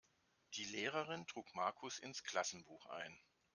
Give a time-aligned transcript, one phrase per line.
[0.55, 3.15] Die Lehrerin trug Markus ins Klassenbuch ein.